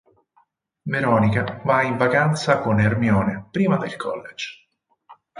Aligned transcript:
Veronica 0.93 1.53
va 1.63 1.83
in 1.83 1.95
vacanza 1.95 2.57
con 2.57 2.79
Hermione 2.79 3.49
prima 3.51 3.77
del 3.77 3.95
college. 3.97 4.65